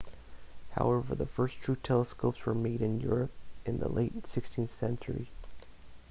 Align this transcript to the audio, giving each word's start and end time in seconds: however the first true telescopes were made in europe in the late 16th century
however 0.71 1.13
the 1.13 1.27
first 1.27 1.61
true 1.61 1.75
telescopes 1.75 2.43
were 2.47 2.55
made 2.55 2.81
in 2.81 2.99
europe 2.99 3.29
in 3.67 3.77
the 3.77 3.87
late 3.87 4.23
16th 4.23 4.67
century 4.69 5.29